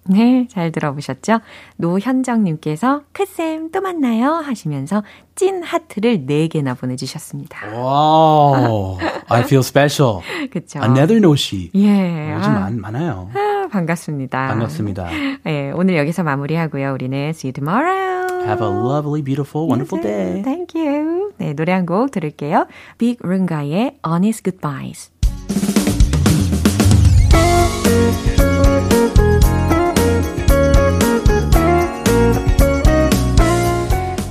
네, 0.09 0.47
잘 0.49 0.71
들어보셨죠? 0.71 1.41
노현정님께서 1.77 3.03
크쌤 3.13 3.71
또 3.73 3.81
만나요 3.81 4.35
하시면서 4.35 5.03
찐 5.35 5.63
하트를 5.65 6.27
4개나 6.27 6.79
보내주셨습니다. 6.79 7.69
Wow. 7.73 8.99
I 9.29 9.43
feel 9.43 9.61
special. 9.65 10.21
그쵸? 10.51 10.81
Another 10.81 11.17
no 11.19 11.35
she. 11.35 11.71
예. 11.75 12.33
요즘 12.35 12.51
아, 12.51 12.61
많, 12.61 12.81
많아요. 12.81 13.31
아, 13.67 13.69
반갑습니다. 13.69 14.47
반갑습니다. 14.49 15.09
예, 15.47 15.73
오늘 15.75 15.97
여기서 15.97 16.23
마무리하고요. 16.23 16.93
우리는 16.93 17.19
see 17.31 17.49
you 17.49 17.53
tomorrow. 17.53 18.45
Have 18.47 18.65
a 18.65 18.71
lovely, 18.71 19.23
beautiful, 19.23 19.67
wonderful 19.69 20.01
day. 20.01 20.43
Thank 20.43 20.81
you. 20.81 21.33
네, 21.39 21.53
노래 21.55 21.73
한 21.73 21.85
곡 21.87 22.11
들을게요. 22.13 22.67
Bic 22.99 23.19
Runga의 23.23 23.99
Honest 24.07 24.43
Goodbyes. 24.45 25.11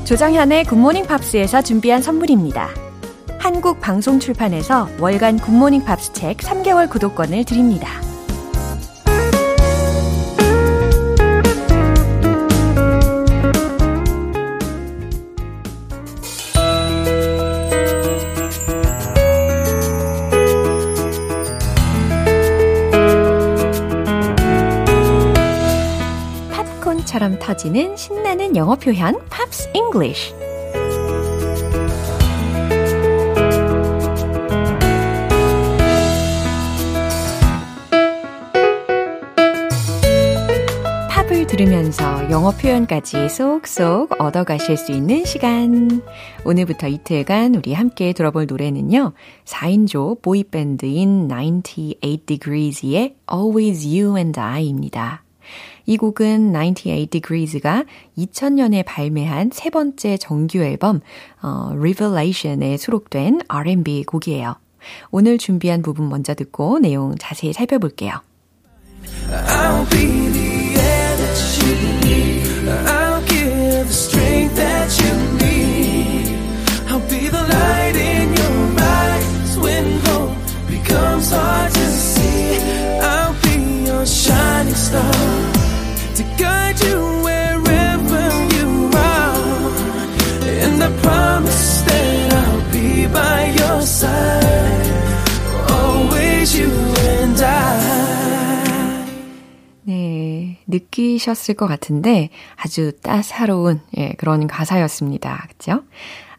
조정현의 0.06 0.66
굿모닝 0.66 1.08
팝스에서 1.08 1.62
준비한 1.62 2.02
선물입니다. 2.02 2.70
한국 3.40 3.80
방송 3.80 4.20
출판에서 4.20 4.88
월간 5.00 5.40
굿모닝 5.40 5.84
팝스 5.84 6.14
책 6.14 6.38
3개월 6.38 6.90
구독권을 6.90 7.44
드립니다. 7.46 7.88
팝콘처럼 27.16 27.40
터지는 27.40 27.96
신나는 27.96 28.56
영어 28.56 28.76
표현 28.76 29.18
Pops 29.30 29.70
English 29.74 30.34
팝을 41.10 41.48
들으면서 41.48 42.30
영어 42.30 42.52
표현까지 42.52 43.30
쏙쏙 43.30 44.22
얻어가실 44.22 44.78
수 44.78 44.92
있는 44.92 45.26
시간. 45.26 46.02
오늘부터 46.44 46.88
이틀간 46.88 47.56
우리 47.56 47.74
함께 47.74 48.14
들어볼 48.14 48.46
노래는요. 48.46 49.14
4인조 49.46 50.22
보이밴드인 50.22 51.28
98 51.30 52.26
Degrees의 52.26 53.16
Always 53.32 53.88
You 53.88 54.18
and 54.18 54.40
I입니다. 54.40 55.25
이 55.86 55.98
곡은 55.98 56.52
98 56.52 57.08
Degrees가 57.08 57.86
2000년에 58.18 58.84
발매한 58.86 59.52
세 59.54 59.70
번째 59.70 60.18
정규 60.18 60.60
앨범 60.60 61.02
어, 61.42 61.72
Revelation에 61.76 62.78
수록된 62.78 63.42
R&B 63.48 64.04
곡이에요. 64.06 64.56
오늘 65.12 65.38
준비한 65.38 65.82
부분 65.82 66.10
먼저 66.10 66.36
듣고 66.36 66.80
내용 66.80 67.16
자세히 67.18 67.54
살펴볼게요. 67.54 68.22
I'll 69.30 69.90
be 69.90 70.45
느끼셨을 100.68 101.56
것 101.56 101.68
같은데 101.68 102.30
아주 102.56 102.92
따사로운 103.02 103.82
예, 103.98 104.14
그런 104.14 104.48
가사였습니다. 104.48 105.48
그죠? 105.50 105.84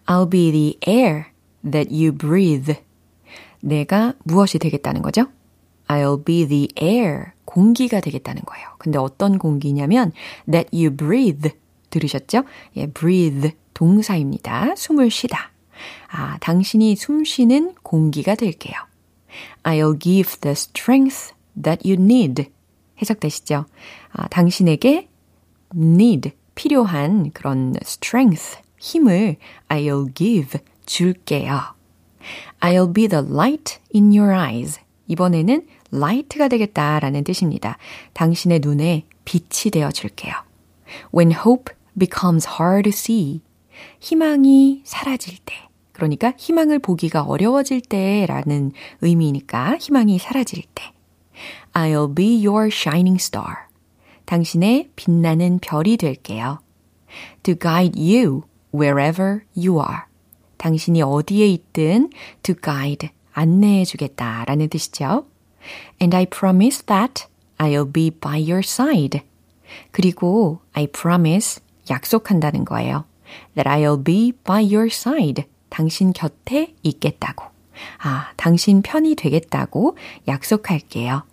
I'll 0.07 0.31
be 0.31 0.51
the 0.51 0.79
air 0.87 1.25
that 1.71 1.93
you 1.93 2.13
breathe. 2.13 2.75
내가 3.61 4.15
무엇이 4.25 4.59
되겠다는 4.59 5.03
거죠? 5.03 5.27
I'll 5.89 6.25
be 6.25 6.47
the 6.47 6.69
air 6.81 7.33
공기가 7.45 8.01
되겠다는 8.01 8.43
거예요. 8.43 8.69
근데 8.79 8.99
어떤 8.99 9.39
공기냐면 9.39 10.13
that 10.51 10.69
you 10.73 10.95
breathe 10.95 11.51
들으셨죠? 11.91 12.45
예, 12.77 12.87
breathe 12.87 13.53
동사입니다. 13.75 14.75
숨을 14.77 15.11
쉬다. 15.11 15.51
아, 16.09 16.39
당신이 16.39 16.97
숨 16.97 17.25
쉬는 17.25 17.75
공기가 17.83 18.35
될게요. 18.35 18.75
I'll 19.63 19.99
give 20.01 20.41
the 20.41 20.53
strength 20.53 21.35
that 21.63 21.89
you 21.89 22.03
need. 22.03 22.51
해석되시죠? 23.01 23.67
아, 24.13 24.29
당신에게 24.29 25.09
need, 25.75 26.33
필요한 26.55 27.31
그런 27.33 27.75
strength, 27.83 28.59
힘을 28.79 29.37
I'll 29.69 30.15
give, 30.15 30.59
줄게요. 30.87 31.75
I'll 32.61 32.93
be 32.93 33.09
the 33.09 33.25
light 33.25 33.79
in 33.95 34.17
your 34.17 34.33
eyes. 34.35 34.81
이번에는 35.09 35.67
light가 35.93 36.49
되겠다라는 36.49 37.25
뜻입니다. 37.25 37.79
당신의 38.13 38.61
눈에 38.61 39.05
빛이 39.25 39.71
되어 39.71 39.91
줄게요. 39.91 40.35
When 41.15 41.33
hope 41.33 41.75
becomes 41.99 42.49
hard 42.49 42.91
to 42.91 42.97
see. 42.97 43.41
희망이 44.01 44.83
사라질 44.85 45.39
때. 45.45 45.55
그러니까 45.93 46.33
희망을 46.37 46.79
보기가 46.79 47.23
어려워질 47.23 47.81
때라는 47.83 48.73
의미니까 49.01 49.77
희망이 49.79 50.19
사라질 50.19 50.63
때. 50.75 50.93
I'll 51.77 52.09
be 52.09 52.43
your 52.43 52.71
shining 52.73 53.21
star. 53.21 53.67
당신의 54.25 54.89
빛나는 54.97 55.59
별이 55.59 55.99
될게요. 55.99 56.61
To 57.43 57.55
guide 57.55 58.01
you 58.01 58.45
wherever 58.75 59.43
you 59.55 59.79
are. 59.79 60.05
당신이 60.57 61.03
어디에 61.03 61.47
있든 61.49 62.11
to 62.43 62.55
guide, 62.65 63.11
안내해 63.35 63.85
주겠다라는 63.85 64.71
뜻이죠. 64.71 65.27
And 66.01 66.17
I 66.17 66.25
promise 66.25 66.83
that 66.87 67.27
I'll 67.59 67.93
be 67.93 68.11
by 68.11 68.41
your 68.41 68.61
side. 68.65 69.21
그리고 69.91 70.61
I 70.73 70.87
promise 70.87 71.63
약속한다는 71.91 72.65
거예요. 72.65 73.05
That 73.55 73.69
I'll 73.69 74.03
be 74.03 74.33
by 74.33 74.65
your 74.65 74.87
side. 74.87 75.45
당신 75.69 76.15
곁에 76.15 76.75
있겠다고. 76.83 77.45
아, 77.99 78.33
당신 78.37 78.81
편이 78.81 79.17
되겠다고 79.17 79.99
약속할게요. 80.27 81.25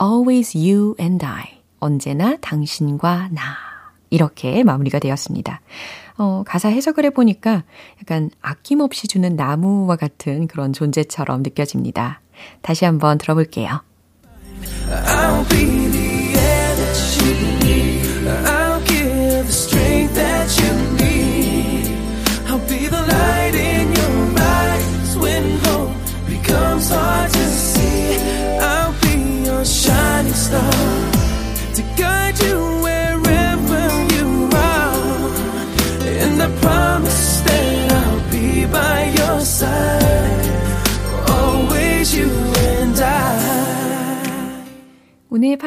Always 0.00 0.56
you 0.56 0.94
and 1.00 1.24
I. 1.24 1.60
언제나 1.80 2.36
당신과 2.40 3.30
나. 3.32 3.42
이렇게 4.10 4.62
마무리가 4.62 4.98
되었습니다. 4.98 5.60
어, 6.18 6.42
가사 6.46 6.68
해석을 6.68 7.04
해보니까 7.06 7.64
약간 8.00 8.30
아낌없이 8.40 9.08
주는 9.08 9.36
나무와 9.36 9.96
같은 9.96 10.46
그런 10.46 10.72
존재처럼 10.72 11.42
느껴집니다. 11.42 12.20
다시 12.62 12.84
한번 12.84 13.18
들어볼게요. 13.18 13.82
I'll 14.88 15.48
be 15.48 15.90
the 15.90 16.36
air 16.36 16.76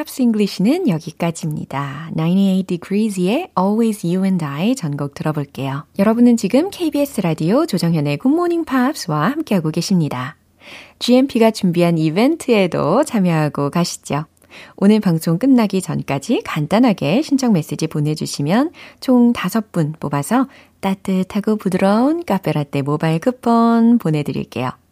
Pops 0.09 0.23
English는 0.23 0.89
여기까지입니다. 0.89 2.09
98 2.15 2.63
Degrees의 2.65 3.51
Always 3.57 4.05
You 4.05 4.23
and 4.25 4.43
I 4.43 4.75
전곡 4.75 5.13
들어볼게요. 5.13 5.85
여러분은 5.99 6.35
지금 6.35 6.71
KBS 6.71 7.21
라디오 7.21 7.67
조정현의 7.67 8.17
굿모닝 8.17 8.65
팝스와 8.65 9.29
함께하고 9.29 9.69
계십니다. 9.69 10.35
GMP가 10.97 11.51
준비한 11.51 11.99
이벤트에도 11.99 13.03
참여하고 13.03 13.69
가시죠. 13.69 14.25
오늘 14.75 14.99
방송 14.99 15.37
끝나기 15.37 15.79
전까지 15.79 16.41
간단하게 16.43 17.21
신청 17.21 17.53
메시지 17.53 17.85
보내주시면 17.85 18.71
총 18.99 19.31
5분 19.31 19.99
뽑아서 19.99 20.47
따뜻하고 20.79 21.57
부드러운 21.57 22.25
카페라떼 22.25 22.81
모바일 22.81 23.19
쿠폰 23.19 23.99
보내드릴게요. 23.99 24.71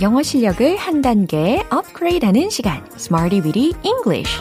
영어 0.00 0.22
실력을 0.22 0.76
한 0.78 1.02
단계 1.02 1.62
업그레이드하는 1.68 2.48
시간, 2.48 2.82
Smarty 2.96 3.42
Weedy 3.42 3.72
English. 3.84 4.40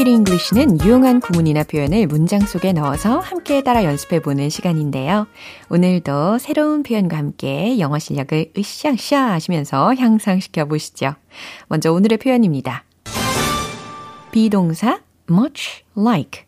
Weedy 0.00 0.14
English는 0.14 0.80
유용한 0.82 1.20
구문이나 1.20 1.64
표현을 1.64 2.06
문장 2.06 2.40
속에 2.40 2.72
넣어서 2.72 3.18
함께 3.18 3.62
따라 3.62 3.84
연습해 3.84 4.20
보는 4.20 4.48
시간인데요. 4.48 5.26
오늘도 5.68 6.38
새로운 6.38 6.82
표현과 6.82 7.18
함께 7.18 7.78
영어 7.78 7.98
실력을 7.98 8.52
으쌰으쌰 8.56 9.32
하시면서 9.32 9.94
향상시켜 9.94 10.64
보시죠. 10.64 11.14
먼저 11.68 11.92
오늘의 11.92 12.18
표현입니다. 12.18 12.84
비동사 14.32 15.00
much 15.30 15.84
like. 15.96 16.44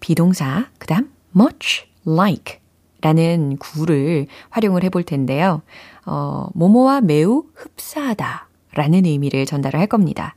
비동사, 0.00 0.66
그 0.78 0.86
다음 0.86 1.12
much 1.36 1.86
like 2.06 2.58
라는 3.00 3.56
구를 3.58 4.26
활용을 4.50 4.84
해볼 4.84 5.04
텐데요. 5.04 5.62
어, 6.06 6.48
모모와 6.54 7.00
매우 7.00 7.44
흡사하다 7.54 8.48
라는 8.74 9.04
의미를 9.04 9.46
전달을 9.46 9.78
할 9.78 9.86
겁니다. 9.86 10.34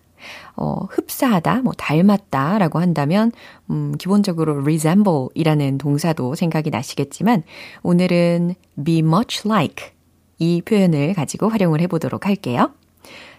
어, 0.56 0.88
흡사하다, 0.90 1.62
뭐 1.62 1.74
닮았다 1.74 2.58
라고 2.58 2.80
한다면, 2.80 3.32
음, 3.70 3.94
기본적으로 3.98 4.62
resemble 4.62 5.28
이라는 5.36 5.78
동사도 5.78 6.36
생각이 6.36 6.70
나시겠지만, 6.70 7.44
오늘은 7.84 8.56
be 8.84 9.00
much 9.00 9.48
like 9.48 9.92
이 10.40 10.62
표현을 10.64 11.14
가지고 11.14 11.50
활용을 11.50 11.82
해보도록 11.82 12.26
할게요. 12.26 12.72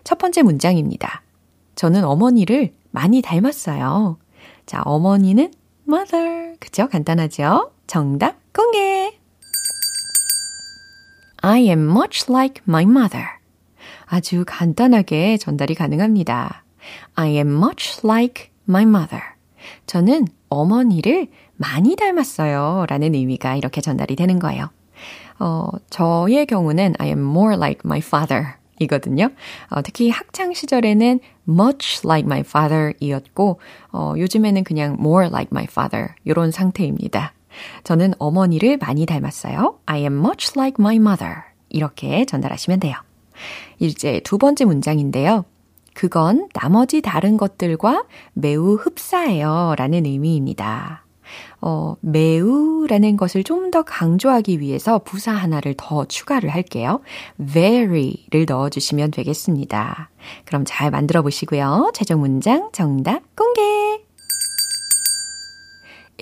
첫 0.05 0.19
번째 0.19 0.43
문장입니다. 0.43 1.23
저는 1.75 2.05
어머니를 2.05 2.73
많이 2.97 3.21
닮았어요. 3.21 4.17
자, 4.65 4.81
어머니는 4.81 5.53
mother. 5.87 6.57
그죠? 6.59 6.89
간단하죠? 6.89 7.71
정답 7.87 8.37
공개! 8.55 9.19
I 11.43 11.65
am 11.69 11.91
much 11.91 12.25
like 12.33 12.63
my 12.67 12.85
mother. 12.85 13.27
아주 14.07 14.45
간단하게 14.47 15.37
전달이 15.37 15.75
가능합니다. 15.75 16.65
I 17.17 17.33
am 17.33 17.49
much 17.49 18.01
like 18.03 18.49
my 18.67 18.85
mother. 18.85 19.23
저는 19.85 20.27
어머니를 20.49 21.29
많이 21.57 21.97
닮았어요. 21.97 22.87
라는 22.89 23.15
의미가 23.15 23.57
이렇게 23.57 23.83
전달이 23.83 24.17
되는 24.17 24.39
거예요. 24.39 24.71
어, 25.39 25.69
저의 25.91 26.47
경우는 26.47 26.95
I 26.99 27.09
am 27.09 27.19
more 27.21 27.57
like 27.57 27.83
my 27.85 27.99
father. 27.99 28.55
이거든요. 28.79 29.31
어, 29.71 29.83
특히 29.83 30.11
학창 30.11 30.53
시절에는 30.53 31.21
much 31.49 32.03
like 32.05 32.27
my 32.27 32.41
father 32.41 32.93
이었고, 33.01 33.61
어, 33.93 34.15
요즘에는 34.17 34.65
그냥 34.65 34.97
more 34.99 35.27
like 35.27 35.49
my 35.53 35.67
father 35.71 36.15
이런 36.25 36.51
상태입니다. 36.51 37.33
저는 37.85 38.15
어머니를 38.19 38.77
많이 38.77 39.07
닮았어요. 39.07 39.79
I 39.87 40.01
am 40.01 40.19
much 40.19 40.53
like 40.57 40.77
my 40.79 40.97
mother. 40.97 41.37
이렇게 41.69 42.25
전달하시면 42.25 42.81
돼요. 42.81 42.95
이제 43.79 44.21
두 44.25 44.39
번째 44.39 44.65
문장인데요. 44.65 45.45
그건 45.95 46.49
나머지 46.53 47.01
다른 47.01 47.39
것들과 47.39 48.05
매우 48.35 48.75
흡사해요. 48.75 49.75
라는 49.79 50.05
의미입니다. 50.05 51.06
어, 51.67 51.97
매우라는 52.01 53.17
것을 53.17 53.43
좀 53.43 53.67
더 53.73 53.83
강조하기 53.83 54.61
위해서 54.61 55.01
부사 55.01 55.33
하나를 55.33 55.75
더 55.77 56.05
추가를 56.05 56.51
할게요. 56.51 57.01
very를 57.41 58.47
넣어주시면 58.47 59.11
되겠습니다. 59.11 60.09
그럼 60.45 60.63
잘 60.65 60.93
만들어 60.93 61.23
보시고요. 61.23 61.91
최종 61.93 62.21
문장 62.21 62.71
정답 62.73 63.23
공개! 63.35 63.61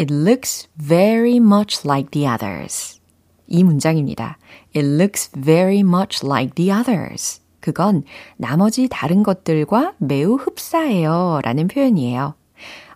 It 0.00 0.12
looks 0.12 0.68
very 0.82 1.36
much 1.36 1.86
like 1.86 2.10
the 2.12 2.26
others. 2.26 2.98
이 3.46 3.62
문장입니다. 3.62 4.38
It 4.74 4.86
looks 4.88 5.30
very 5.38 5.80
much 5.80 6.24
like 6.24 6.54
the 6.54 6.72
others. 6.72 7.42
그건 7.60 8.04
나머지 8.38 8.88
다른 8.90 9.22
것들과 9.22 9.92
매우 9.98 10.36
흡사해요. 10.36 11.40
라는 11.44 11.68
표현이에요. 11.68 12.34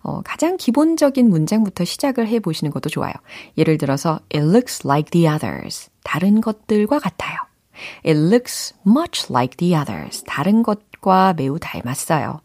어, 0.08 0.22
가장 0.24 0.56
기본적인 0.56 1.28
문장부터 1.28 1.84
시작을 1.84 2.28
해 2.28 2.40
보시는 2.40 2.70
것도 2.70 2.88
좋아요. 2.88 3.12
예를 3.58 3.76
들어서 3.76 4.20
It 4.34 4.38
looks 4.38 4.86
like 4.86 5.10
the 5.10 5.28
others. 5.28 5.90
다른 6.02 6.40
것들과 6.40 6.98
같아요. 6.98 7.36
It 8.06 8.18
looks 8.18 8.74
much 8.86 9.30
like 9.30 9.56
the 9.58 9.74
others. 9.74 10.24
다른 10.26 10.62
것과 10.62 11.34
매우 11.36 11.58
닮았어요. 11.58 12.40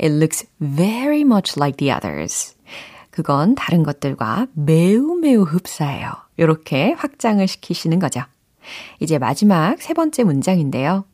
It 0.00 0.14
looks 0.14 0.46
very 0.60 1.22
much 1.22 1.58
like 1.58 1.76
the 1.76 1.92
others. 1.92 2.54
그건 3.10 3.56
다른 3.56 3.82
것들과 3.82 4.46
매우 4.52 5.16
매우 5.16 5.42
흡사해요. 5.42 6.12
이렇게 6.36 6.92
확장을 6.92 7.46
시키시는 7.46 7.98
거죠. 7.98 8.20
이제 9.00 9.18
마지막 9.18 9.82
세 9.82 9.94
번째 9.94 10.22
문장인데요. 10.22 11.04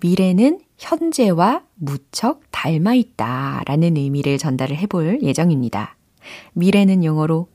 미래는 0.00 0.60
현재와 0.78 1.62
무척 1.74 2.42
닮아 2.50 2.94
있다 2.94 3.62
라는 3.66 3.96
의미를 3.96 4.38
전달을 4.38 4.76
해볼 4.76 5.20
예정입니다. 5.22 5.96
미래는 6.52 7.04
영어로 7.04 7.48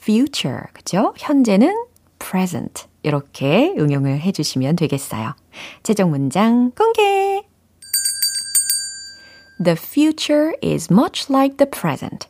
future, 0.00 0.64
그죠? 0.72 1.14
현재는 1.16 1.86
present. 2.18 2.86
이렇게 3.02 3.74
응용을 3.78 4.20
해주시면 4.20 4.76
되겠어요. 4.76 5.34
최종 5.82 6.10
문장 6.10 6.70
공개! 6.70 7.44
The 9.62 9.76
future 9.76 10.54
is 10.62 10.92
much 10.92 11.32
like 11.32 11.56
the 11.56 11.68
present. 11.68 12.28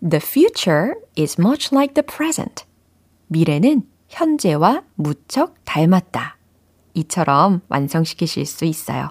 The 0.00 0.20
future 0.20 0.94
is 1.18 1.40
much 1.40 1.74
like 1.74 1.94
the 1.94 2.04
present. 2.04 2.64
미래는 3.28 3.82
현재와 4.08 4.82
무척 4.94 5.54
닮았다. 5.64 6.36
이처럼 6.94 7.60
완성시키실 7.68 8.46
수 8.46 8.64
있어요. 8.64 9.10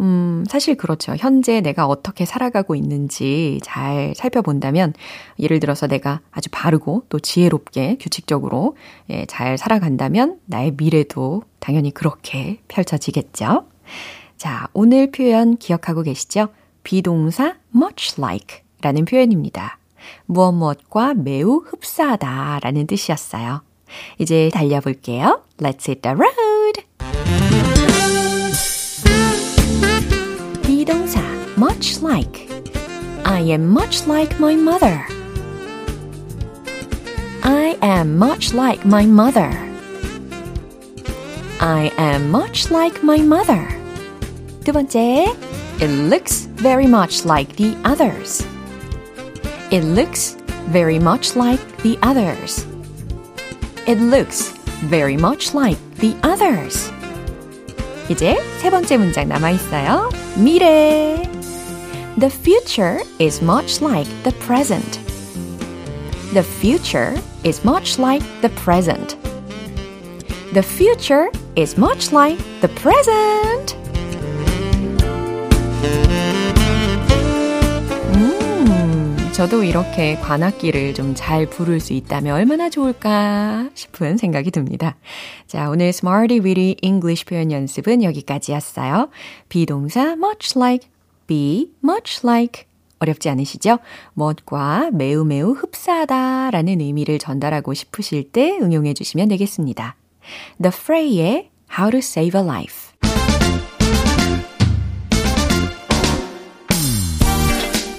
음, 0.00 0.44
사실 0.48 0.76
그렇죠. 0.76 1.14
현재 1.16 1.60
내가 1.60 1.86
어떻게 1.86 2.24
살아가고 2.24 2.74
있는지 2.74 3.60
잘 3.62 4.12
살펴본다면, 4.16 4.92
예를 5.38 5.60
들어서 5.60 5.86
내가 5.86 6.20
아주 6.30 6.50
바르고 6.50 7.04
또 7.08 7.20
지혜롭게 7.20 7.98
규칙적으로 8.00 8.76
예, 9.10 9.24
잘 9.26 9.56
살아간다면 9.56 10.38
나의 10.46 10.74
미래도 10.76 11.42
당연히 11.60 11.92
그렇게 11.92 12.60
펼쳐지겠죠. 12.68 13.66
자, 14.36 14.68
오늘 14.72 15.10
표현 15.10 15.56
기억하고 15.56 16.02
계시죠? 16.02 16.48
비동사 16.82 17.56
much 17.74 18.16
like 18.20 18.58
라는 18.82 19.04
표현입니다. 19.04 19.78
무엇 20.26 20.52
무엇과 20.52 21.14
매우 21.14 21.62
흡사하다 21.64 22.60
라는 22.62 22.86
뜻이었어요. 22.86 23.62
이제 24.18 24.50
달려볼게요. 24.52 25.42
Let's 25.58 25.88
hit 25.88 26.02
the 26.02 26.14
road! 26.14 26.53
much 31.83 32.01
like 32.01 32.47
I 33.25 33.41
am 33.41 33.67
much 33.67 34.07
like 34.07 34.39
my 34.39 34.55
mother. 34.55 35.05
I 37.43 37.77
am 37.81 38.17
much 38.17 38.53
like 38.53 38.85
my 38.85 39.05
mother. 39.05 39.51
I 41.59 41.91
am 41.97 42.31
much 42.31 42.71
like 42.71 43.03
my 43.03 43.19
mother. 43.19 43.67
두 44.63 44.71
번째, 44.71 45.27
it 45.81 45.89
looks 46.09 46.47
very 46.55 46.87
much 46.87 47.25
like 47.25 47.57
the 47.57 47.75
others. 47.83 48.45
It 49.69 49.83
looks 49.83 50.37
very 50.71 50.97
much 50.97 51.35
like 51.35 51.59
the 51.83 51.97
others. 52.01 52.65
It 53.85 53.99
looks 53.99 54.53
very 54.87 55.17
much 55.17 55.53
like 55.53 55.79
the 55.99 56.15
others. 56.23 56.89
이제 58.09 58.37
세 58.61 58.69
번째 58.69 58.97
문장 58.97 59.27
남아 59.27 59.51
있어요. 59.51 60.09
미래. 60.37 61.32
The 62.16 62.30
future 62.30 63.00
is 63.18 63.42
much 63.42 63.82
like 63.82 64.06
the 64.22 64.30
present. 64.46 65.00
The 66.32 66.44
future 66.44 67.12
is 67.42 67.64
much 67.64 67.98
like 67.98 68.22
the 68.40 68.50
present. 68.50 69.16
The 70.52 70.62
future 70.62 71.28
is 71.56 71.76
much 71.76 72.12
like 72.12 72.38
the 72.60 72.72
present. 72.76 73.74
저도 79.32 79.64
이렇게 79.64 80.14
관악기를 80.14 80.94
좀 80.94 81.16
잘 81.16 81.46
부를 81.46 81.80
수 81.80 81.94
있다면 81.94 82.32
얼마나 82.36 82.70
좋을까 82.70 83.68
싶은 83.74 84.18
생각이 84.18 84.52
듭니다. 84.52 84.94
자, 85.48 85.68
오늘 85.68 85.86
Smarty 85.88 86.38
Weedy 86.38 86.76
English 86.82 87.24
표현 87.24 87.50
연습은 87.50 88.04
여기까지였어요. 88.04 89.10
비동사 89.48 90.12
much 90.12 90.56
like, 90.56 90.88
be 91.26 91.70
much 91.82 92.20
like. 92.24 92.64
어렵지 92.98 93.28
않으시죠? 93.28 93.78
무엇과 94.14 94.90
매우 94.92 95.24
매우 95.24 95.52
흡사하다 95.52 96.50
라는 96.50 96.80
의미를 96.80 97.18
전달하고 97.18 97.74
싶으실 97.74 98.30
때 98.30 98.58
응용해 98.60 98.94
주시면 98.94 99.28
되겠습니다. 99.28 99.96
The 100.62 100.72
Fray의 100.74 101.50
How 101.78 101.90
to 101.90 101.98
Save 101.98 102.40
a 102.40 102.46
Life. 102.46 102.94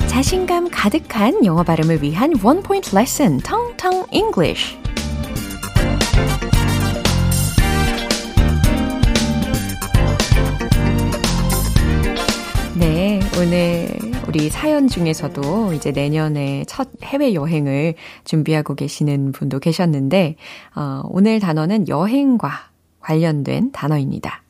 자신감 0.07 0.69
가득한 0.71 1.45
영어 1.45 1.63
발음을 1.63 2.01
위한 2.01 2.33
원 2.41 2.63
포인트 2.63 2.95
레슨 2.95 3.37
텅텅 3.39 4.05
English. 4.11 4.77
오늘 13.37 13.89
우리 14.29 14.49
사연 14.49 14.87
중에서도 14.87 15.73
이제 15.73 15.91
내년에 15.91 16.63
첫 16.69 16.87
해외 17.03 17.33
여행을 17.33 17.95
준비하고 18.23 18.75
계시는 18.75 19.33
분도 19.33 19.59
계셨는데, 19.59 20.37
어, 20.73 21.01
오늘 21.09 21.41
단어는 21.41 21.89
여행과 21.89 22.49
관련된 23.01 23.73
단어입니다. 23.73 24.41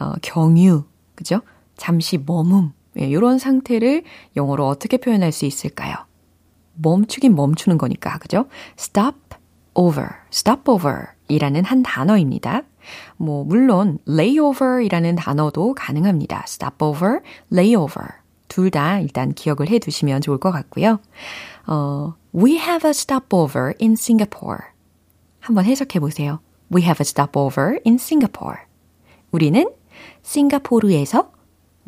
어, 0.00 0.12
경유, 0.22 0.84
그죠? 1.16 1.40
잠시 1.76 2.16
머문, 2.16 2.72
예, 3.00 3.06
이런 3.06 3.38
상태를 3.38 4.04
영어로 4.36 4.68
어떻게 4.68 4.98
표현할 4.98 5.32
수 5.32 5.44
있을까요? 5.44 5.96
멈추긴 6.74 7.34
멈추는 7.34 7.76
거니까, 7.76 8.18
그죠? 8.18 8.46
stop 8.78 9.18
over, 9.74 10.08
stop 10.32 10.70
over 10.70 11.06
이라는 11.32 11.64
한 11.64 11.82
단어입니다. 11.82 12.62
뭐, 13.16 13.44
물론, 13.44 13.98
layover 14.08 14.84
이라는 14.84 15.16
단어도 15.16 15.74
가능합니다. 15.74 16.44
stop 16.46 16.84
over, 16.84 17.20
layover. 17.52 18.08
둘 18.48 18.70
다 18.70 19.00
일단 19.00 19.32
기억을 19.32 19.70
해 19.70 19.78
두시면 19.78 20.20
좋을 20.20 20.38
것 20.38 20.50
같고요. 20.50 21.00
어, 21.66 22.14
we 22.34 22.56
have 22.58 22.86
a 22.86 22.90
stopover 22.90 23.72
in 23.80 23.92
Singapore. 23.92 24.58
한번 25.40 25.64
해석해 25.64 26.00
보세요. 26.00 26.40
We 26.74 26.82
have 26.82 26.98
a 27.00 27.06
stopover 27.06 27.80
in 27.86 27.94
Singapore. 27.94 28.58
우리는 29.30 29.66
싱가포르에서 30.22 31.32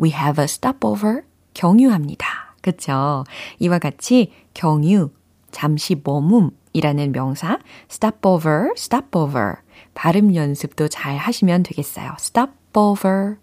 we 0.02 0.10
have 0.10 0.42
a 0.42 0.44
stopover 0.44 1.22
경유합니다. 1.52 2.56
그쵸? 2.62 3.24
이와 3.58 3.78
같이 3.78 4.32
경유, 4.54 5.10
잠시 5.50 6.00
머뭄 6.02 6.50
이라는 6.74 7.12
명사 7.12 7.58
stopover, 7.90 8.72
stopover 8.76 9.54
발음 9.94 10.34
연습도 10.34 10.88
잘 10.88 11.16
하시면 11.16 11.62
되겠어요. 11.62 12.14
stopover 12.18 13.36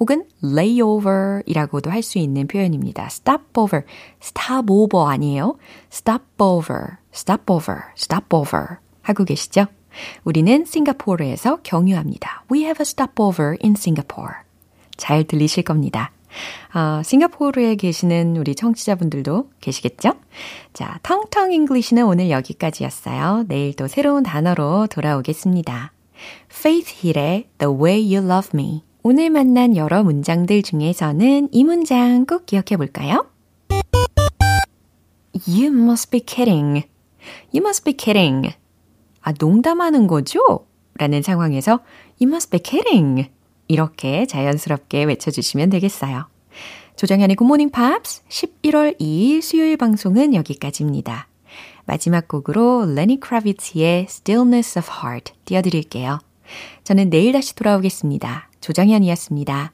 혹은 0.00 0.24
layover이라고도 0.42 1.90
할 1.90 2.02
수 2.02 2.18
있는 2.18 2.48
표현입니다. 2.48 3.06
stopover, 3.06 3.84
stopover 4.20 5.08
아니에요. 5.08 5.56
stopover, 5.92 6.96
stopover, 7.14 7.82
stopover 7.96 8.78
하고 9.02 9.24
계시죠? 9.24 9.66
우리는 10.24 10.64
싱가포르에서 10.64 11.60
경유합니다. 11.62 12.44
We 12.50 12.62
have 12.62 12.80
a 12.80 12.86
stopover 12.86 13.56
in 13.62 13.74
Singapore. 13.76 14.34
잘 14.96 15.24
들리실 15.24 15.64
겁니다. 15.64 16.10
어, 16.74 17.02
싱가포르에 17.02 17.76
계시는 17.76 18.36
우리 18.36 18.54
청취자분들도 18.54 19.50
계시겠죠? 19.60 20.12
자, 20.72 20.98
텅텅 21.02 21.52
English는 21.52 22.04
오늘 22.04 22.30
여기까지였어요. 22.30 23.44
내일 23.48 23.74
또 23.74 23.88
새로운 23.88 24.22
단어로 24.22 24.86
돌아오겠습니다. 24.88 25.92
Faith 26.50 27.06
Hill의 27.06 27.48
The 27.58 27.74
Way 27.74 28.16
You 28.16 28.30
Love 28.30 28.50
Me. 28.54 28.82
오늘 29.02 29.30
만난 29.30 29.76
여러 29.76 30.02
문장들 30.02 30.62
중에서는 30.62 31.48
이 31.52 31.64
문장 31.64 32.26
꼭 32.26 32.46
기억해 32.46 32.76
볼까요? 32.76 33.26
You 35.46 35.68
must 35.68 36.10
be 36.10 36.20
kidding. 36.20 36.84
You 37.54 37.62
must 37.62 37.84
be 37.84 37.94
kidding. 37.94 38.54
아, 39.22 39.32
농담하는 39.38 40.06
거죠? 40.06 40.66
라는 40.94 41.22
상황에서 41.22 41.80
You 42.20 42.28
must 42.28 42.50
be 42.50 42.60
kidding. 42.60 43.30
이렇게 43.68 44.26
자연스럽게 44.26 45.04
외쳐주시면 45.04 45.70
되겠어요. 45.70 46.26
조정현의 46.96 47.36
굿모닝 47.36 47.70
팝스 47.70 48.22
11월 48.28 48.98
2일 48.98 49.40
수요일 49.40 49.76
방송은 49.76 50.34
여기까지입니다. 50.34 51.28
마지막 51.86 52.26
곡으로 52.28 52.86
레니 52.86 53.20
크라비츠의 53.20 54.06
Stillness 54.08 54.78
of 54.80 54.88
Heart 54.90 55.32
띄워드릴게요. 55.44 56.18
저는 56.84 57.10
내일 57.10 57.32
다시 57.32 57.54
돌아오겠습니다. 57.54 58.50
조정현이었습니다. 58.60 59.66